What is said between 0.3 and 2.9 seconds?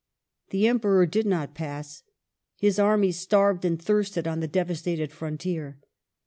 The Emperor did not pass. His